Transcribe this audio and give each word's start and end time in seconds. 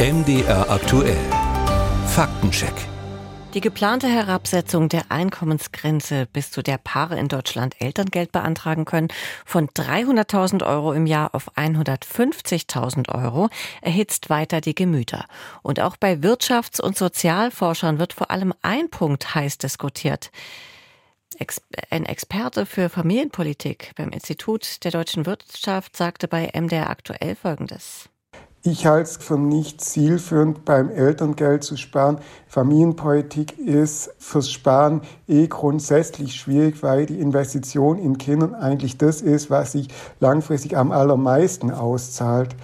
MDR 0.00 0.70
aktuell. 0.70 1.18
Faktencheck. 2.06 2.72
Die 3.52 3.60
geplante 3.60 4.06
Herabsetzung 4.06 4.88
der 4.88 5.10
Einkommensgrenze, 5.10 6.28
bis 6.32 6.52
zu 6.52 6.62
der 6.62 6.78
Paare 6.78 7.18
in 7.18 7.26
Deutschland 7.26 7.74
Elterngeld 7.80 8.30
beantragen 8.30 8.84
können, 8.84 9.08
von 9.44 9.66
300.000 9.66 10.64
Euro 10.64 10.92
im 10.92 11.06
Jahr 11.06 11.34
auf 11.34 11.56
150.000 11.56 13.12
Euro, 13.12 13.48
erhitzt 13.82 14.30
weiter 14.30 14.60
die 14.60 14.76
Gemüter. 14.76 15.24
Und 15.62 15.80
auch 15.80 15.96
bei 15.96 16.12
Wirtschafts- 16.12 16.80
und 16.80 16.96
Sozialforschern 16.96 17.98
wird 17.98 18.12
vor 18.12 18.30
allem 18.30 18.54
ein 18.62 18.90
Punkt 18.90 19.34
heiß 19.34 19.58
diskutiert. 19.58 20.30
Ein 21.90 22.06
Experte 22.06 22.66
für 22.66 22.88
Familienpolitik 22.88 23.94
beim 23.96 24.10
Institut 24.10 24.84
der 24.84 24.92
deutschen 24.92 25.26
Wirtschaft 25.26 25.96
sagte 25.96 26.28
bei 26.28 26.52
MDR 26.54 26.88
aktuell 26.88 27.34
Folgendes. 27.34 28.08
Ich 28.62 28.86
halte 28.86 29.08
es 29.08 29.16
für 29.18 29.38
nicht 29.38 29.80
zielführend, 29.80 30.64
beim 30.64 30.90
Elterngeld 30.90 31.62
zu 31.62 31.76
sparen. 31.76 32.18
Familienpolitik 32.48 33.56
ist 33.58 34.12
fürs 34.18 34.50
Sparen 34.50 35.02
eh 35.28 35.46
grundsätzlich 35.46 36.34
schwierig, 36.34 36.82
weil 36.82 37.06
die 37.06 37.20
Investition 37.20 37.98
in 37.98 38.18
Kindern 38.18 38.54
eigentlich 38.54 38.98
das 38.98 39.22
ist, 39.22 39.48
was 39.48 39.72
sich 39.72 39.88
langfristig 40.18 40.76
am 40.76 40.90
allermeisten 40.90 41.70
auszahlt. 41.70 42.56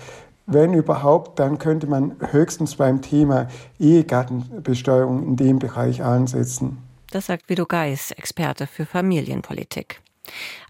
Wenn 0.47 0.75
überhaupt, 0.75 1.39
dann 1.39 1.59
könnte 1.59 1.87
man 1.87 2.17
höchstens 2.33 2.75
beim 2.75 3.01
Thema 3.01 3.47
Ehegattenbesteuerung 3.79 5.23
in 5.23 5.37
dem 5.37 5.59
Bereich 5.59 6.03
ansetzen. 6.03 6.79
Das 7.11 7.27
sagt 7.27 7.49
Vido 7.49 7.65
Geis, 7.65 8.11
Experte 8.11 8.67
für 8.67 8.85
Familienpolitik. 8.85 10.03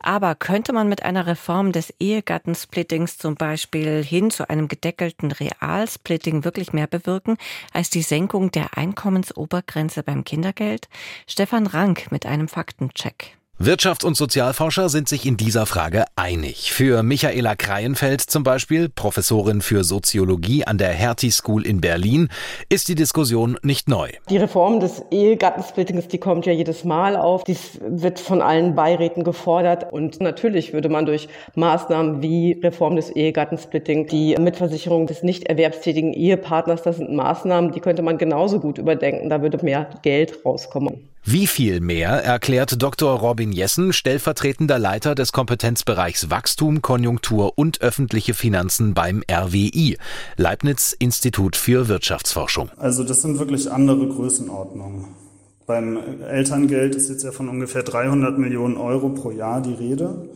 Aber 0.00 0.34
könnte 0.34 0.72
man 0.72 0.88
mit 0.88 1.02
einer 1.02 1.26
Reform 1.26 1.72
des 1.72 1.94
Ehegattensplittings 2.00 3.18
zum 3.18 3.34
Beispiel 3.34 4.02
hin 4.02 4.30
zu 4.30 4.48
einem 4.48 4.68
gedeckelten 4.68 5.32
Realsplitting 5.32 6.44
wirklich 6.44 6.72
mehr 6.72 6.86
bewirken 6.86 7.36
als 7.72 7.90
die 7.90 8.02
Senkung 8.02 8.50
der 8.50 8.77
Einkommensobergrenze 8.77 10.02
beim 10.02 10.25
Kindergeld? 10.25 10.88
Stefan 11.27 11.66
Rank 11.66 12.10
mit 12.10 12.27
einem 12.27 12.48
Faktencheck. 12.48 13.36
Wirtschafts- 13.60 14.05
und 14.05 14.16
Sozialforscher 14.16 14.88
sind 14.88 15.08
sich 15.08 15.24
in 15.24 15.36
dieser 15.36 15.64
Frage 15.64 16.06
einig. 16.16 16.72
Für 16.72 17.05
Michaela 17.05 17.55
Kreienfeld 17.55 18.20
zum 18.20 18.42
Beispiel, 18.42 18.88
Professorin 18.88 19.60
für 19.60 19.84
Soziologie 19.84 20.64
an 20.64 20.77
der 20.77 20.88
Hertie 20.88 21.30
School 21.30 21.64
in 21.64 21.80
Berlin, 21.80 22.30
ist 22.69 22.88
die 22.88 22.97
Diskussion 22.97 23.56
nicht 23.62 23.88
neu. 23.88 24.10
Die 24.28 24.38
Reform 24.38 24.80
des 24.80 25.05
Ehegattensplittings, 25.12 26.08
die 26.08 26.19
kommt 26.19 26.47
ja 26.47 26.52
jedes 26.52 26.82
Mal 26.82 27.16
auf. 27.16 27.44
Dies 27.44 27.78
wird 27.80 28.19
von 28.19 28.42
allen 28.42 28.75
Beiräten 28.75 29.22
gefordert. 29.22 29.92
Und 29.92 30.20
natürlich 30.20 30.72
würde 30.72 30.88
man 30.88 31.06
durch 31.06 31.28
Maßnahmen 31.55 32.22
wie 32.22 32.58
Reform 32.60 32.97
des 32.97 33.10
Ehegattensplitting, 33.10 34.08
die 34.08 34.34
Mitversicherung 34.36 35.06
des 35.06 35.22
nicht 35.22 35.44
erwerbstätigen 35.44 36.12
Ehepartners, 36.12 36.82
das 36.82 36.97
sind 36.97 37.12
Maßnahmen, 37.14 37.70
die 37.70 37.78
könnte 37.78 38.02
man 38.02 38.19
genauso 38.19 38.58
gut 38.58 38.78
überdenken. 38.78 39.30
Da 39.30 39.42
würde 39.42 39.64
mehr 39.64 39.91
Geld 40.02 40.44
rauskommen. 40.44 41.13
Wie 41.27 41.47
viel 41.47 41.80
mehr 41.80 42.22
erklärt 42.22 42.83
Dr. 42.83 43.19
Robin 43.19 43.50
Jessen, 43.50 43.94
stellvertretender 43.94 44.78
Leiter 44.78 45.14
des 45.14 45.33
Kompetenzbereichs 45.33 46.28
Wachstum, 46.28 46.83
Konjunktur 46.83 47.56
und 47.56 47.81
öffentliche 47.81 48.34
Finanzen 48.34 48.92
beim 48.92 49.22
RWI, 49.33 49.97
Leibniz 50.36 50.94
Institut 50.98 51.56
für 51.56 51.89
Wirtschaftsforschung. 51.89 52.69
Also 52.77 53.05
das 53.05 53.22
sind 53.22 53.39
wirklich 53.39 53.72
andere 53.72 54.06
Größenordnungen. 54.06 55.06
Beim 55.66 55.98
Elterngeld 56.28 56.94
ist 56.94 57.08
jetzt 57.08 57.25
ja 57.25 57.33
von 57.33 57.48
ungefähr 57.48 57.84
300 57.84 58.38
Millionen 58.38 58.77
Euro 58.77 59.09
pro 59.09 59.31
Jahr 59.31 59.62
die 59.62 59.72
Rede. 59.72 60.28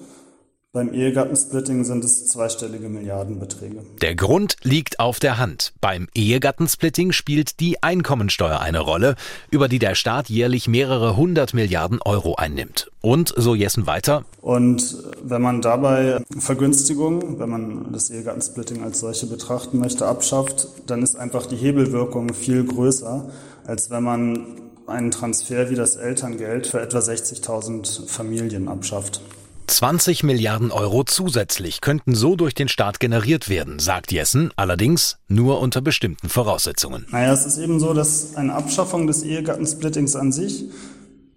Beim 0.79 0.95
Ehegattensplitting 0.95 1.83
sind 1.83 2.05
es 2.05 2.29
zweistellige 2.29 2.89
Milliardenbeträge. 2.89 3.83
Der 4.01 4.15
Grund 4.15 4.55
liegt 4.63 5.01
auf 5.01 5.19
der 5.19 5.37
Hand. 5.37 5.73
Beim 5.81 6.07
Ehegattensplitting 6.15 7.11
spielt 7.11 7.59
die 7.59 7.83
Einkommensteuer 7.83 8.61
eine 8.61 8.79
Rolle, 8.79 9.17
über 9.51 9.67
die 9.67 9.81
der 9.81 9.97
Staat 9.97 10.29
jährlich 10.29 10.69
mehrere 10.69 11.17
hundert 11.17 11.53
Milliarden 11.53 12.01
Euro 12.01 12.37
einnimmt. 12.37 12.93
Und, 13.01 13.35
so 13.37 13.57
Jessen 13.57 13.89
weiter. 13.89 14.25
Und 14.41 14.99
wenn 15.21 15.43
man 15.43 15.63
dabei 15.63 16.23
Vergünstigungen, 16.39 17.41
wenn 17.41 17.49
man 17.49 17.93
das 17.93 18.11
Ehegattensplitting 18.11 18.85
als 18.85 19.01
solche 19.01 19.27
betrachten 19.27 19.81
möchte, 19.81 20.07
abschafft, 20.07 20.69
dann 20.87 21.03
ist 21.03 21.17
einfach 21.17 21.47
die 21.47 21.57
Hebelwirkung 21.57 22.33
viel 22.35 22.63
größer, 22.63 23.29
als 23.67 23.91
wenn 23.91 24.05
man 24.05 24.47
einen 24.87 25.11
Transfer 25.11 25.71
wie 25.71 25.75
das 25.75 25.97
Elterngeld 25.97 26.69
für 26.69 26.81
etwa 26.81 26.99
60.000 26.99 28.09
Familien 28.09 28.69
abschafft. 28.69 29.21
20 29.69 30.23
Milliarden 30.23 30.73
Euro 30.73 31.05
zusätzlich 31.05 31.83
könnten 31.83 32.15
so 32.15 32.37
durch 32.37 32.55
den 32.55 32.69
Staat 32.69 33.01
generiert 33.01 33.49
werden, 33.51 33.79
sagt 33.79 34.13
Jessen, 34.13 34.51
allerdings 34.57 35.19
nur 35.29 35.61
unter 35.61 35.83
bestimmten 35.83 36.31
Voraussetzungen. 36.31 37.07
Naja, 37.11 37.33
es 37.33 37.45
ist 37.45 37.59
eben 37.59 37.79
so, 37.79 37.93
dass 37.93 38.35
eine 38.35 38.55
Abschaffung 38.55 39.07
des 39.07 39.23
Ehegattensplittings 39.23 40.17
an 40.17 40.33
sich 40.33 40.65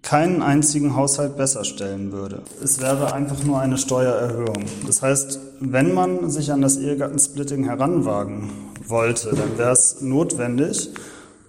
keinen 0.00 0.42
einzigen 0.42 0.96
Haushalt 0.96 1.36
besser 1.36 1.64
stellen 1.64 2.10
würde. 2.10 2.42
Es 2.62 2.80
wäre 2.80 3.12
einfach 3.12 3.44
nur 3.44 3.60
eine 3.60 3.78
Steuererhöhung. 3.78 4.64
Das 4.86 5.02
heißt, 5.02 5.38
wenn 5.60 5.94
man 5.94 6.30
sich 6.30 6.50
an 6.50 6.62
das 6.62 6.78
Ehegattensplitting 6.78 7.64
heranwagen 7.64 8.50
wollte, 8.86 9.36
dann 9.36 9.58
wäre 9.58 9.72
es 9.72 10.00
notwendig, 10.00 10.90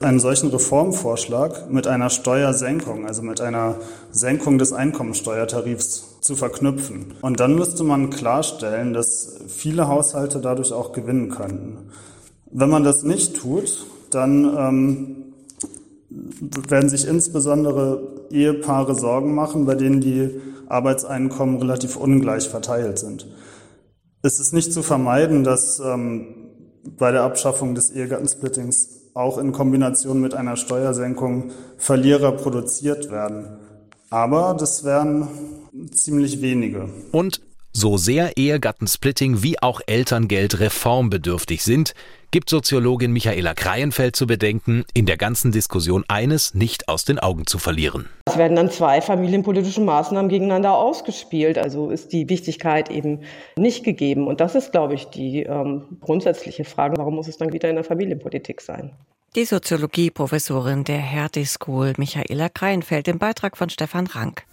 einen 0.01 0.19
solchen 0.19 0.49
Reformvorschlag 0.49 1.71
mit 1.71 1.87
einer 1.87 2.09
Steuersenkung, 2.09 3.07
also 3.07 3.21
mit 3.21 3.39
einer 3.39 3.75
Senkung 4.11 4.57
des 4.57 4.73
Einkommensteuertarifs 4.73 6.12
zu 6.23 6.35
verknüpfen. 6.35 7.13
Und 7.21 7.39
dann 7.39 7.55
müsste 7.55 7.83
man 7.83 8.09
klarstellen, 8.09 8.93
dass 8.93 9.39
viele 9.47 9.87
Haushalte 9.87 10.39
dadurch 10.39 10.71
auch 10.71 10.93
gewinnen 10.93 11.29
könnten. 11.29 11.89
Wenn 12.49 12.69
man 12.69 12.83
das 12.83 13.03
nicht 13.03 13.35
tut, 13.35 13.85
dann 14.09 14.45
ähm, 14.57 15.15
werden 16.69 16.89
sich 16.89 17.07
insbesondere 17.07 18.27
Ehepaare 18.29 18.95
Sorgen 18.95 19.35
machen, 19.35 19.65
bei 19.65 19.75
denen 19.75 19.99
die 20.01 20.29
Arbeitseinkommen 20.67 21.57
relativ 21.57 21.97
ungleich 21.97 22.47
verteilt 22.47 22.99
sind. 22.99 23.27
Es 24.21 24.39
ist 24.39 24.53
nicht 24.53 24.71
zu 24.71 24.81
vermeiden, 24.81 25.43
dass 25.43 25.79
ähm, 25.79 26.27
bei 26.97 27.11
der 27.11 27.23
Abschaffung 27.23 27.75
des 27.75 27.91
Ehegattensplittings 27.91 29.11
auch 29.13 29.37
in 29.37 29.51
Kombination 29.51 30.21
mit 30.21 30.33
einer 30.33 30.55
Steuersenkung 30.55 31.51
Verlierer 31.77 32.31
produziert 32.31 33.11
werden. 33.11 33.57
Aber 34.09 34.55
das 34.57 34.83
wären 34.83 35.27
ziemlich 35.91 36.41
wenige. 36.41 36.89
Und 37.11 37.41
so 37.75 37.97
sehr 37.97 38.37
Ehegattensplitting 38.37 39.41
wie 39.41 39.59
auch 39.59 39.81
Elterngeld 39.87 40.59
reformbedürftig 40.59 41.63
sind, 41.63 41.95
gibt 42.29 42.49
Soziologin 42.49 43.11
Michaela 43.11 43.55
Kreienfeld 43.55 44.15
zu 44.15 44.27
bedenken, 44.27 44.85
in 44.93 45.07
der 45.07 45.17
ganzen 45.17 45.51
Diskussion 45.51 46.03
eines 46.07 46.53
nicht 46.53 46.87
aus 46.87 47.03
den 47.03 47.17
Augen 47.17 47.47
zu 47.47 47.57
verlieren. 47.57 48.09
Es 48.25 48.37
werden 48.37 48.55
dann 48.55 48.69
zwei 48.69 49.01
familienpolitische 49.01 49.81
Maßnahmen 49.81 50.29
gegeneinander 50.29 50.77
ausgespielt. 50.77 51.57
Also 51.57 51.89
ist 51.89 52.13
die 52.13 52.29
Wichtigkeit 52.29 52.91
eben 52.91 53.21
nicht 53.57 53.83
gegeben. 53.83 54.27
Und 54.27 54.39
das 54.39 54.53
ist, 54.53 54.71
glaube 54.71 54.93
ich, 54.93 55.05
die 55.05 55.41
ähm, 55.41 55.83
grundsätzliche 55.99 56.65
Frage. 56.65 56.97
Warum 56.97 57.15
muss 57.15 57.27
es 57.27 57.37
dann 57.37 57.53
wieder 57.53 57.69
in 57.69 57.75
der 57.75 57.83
Familienpolitik 57.83 58.61
sein? 58.61 58.91
Die 59.35 59.45
Soziologieprofessorin 59.45 60.83
der 60.83 60.99
Hertie 60.99 61.45
School, 61.45 61.93
Michaela 61.97 62.49
Kreienfeld, 62.49 63.07
im 63.07 63.17
Beitrag 63.17 63.57
von 63.57 63.71
Stefan 63.71 64.05
Rank. 64.05 64.43